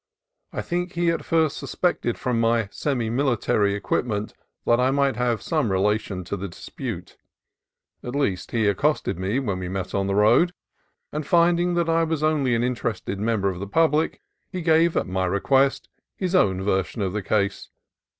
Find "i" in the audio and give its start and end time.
0.51-0.63, 4.79-4.89, 11.87-12.03